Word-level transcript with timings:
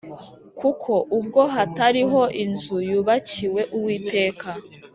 Kuko 0.59 0.91
ubwo 1.17 1.41
hatariho 1.53 2.21
inzu 2.43 2.77
yubakiwe 2.89 3.61
uwiteka 3.77 4.47